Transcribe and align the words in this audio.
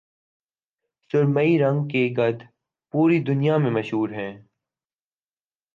سرمئی 1.11 1.57
رنگ 1.59 1.87
کے 1.87 2.03
گدھ 2.17 2.43
پوری 2.93 3.19
دنیا 3.23 3.57
میں 3.57 3.71
مشہور 3.71 4.09
ہیں 4.09 4.33